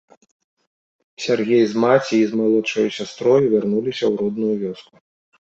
[1.25, 4.93] Сяргей з маці і з малодшаю сястрою вярнуліся ў родную вёску.